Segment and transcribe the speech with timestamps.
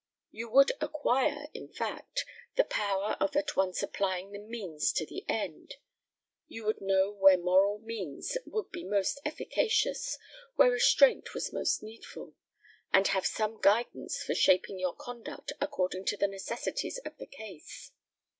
[0.31, 5.23] You would acquire, in fact, the power of at once applying the means to the
[5.29, 5.75] end;
[6.47, 10.17] you would know where moral means would be most efficacious,
[10.55, 12.33] where restraint was most needful,
[12.91, 17.91] and have some guidance for shaping your conduct according to the necessities of the case.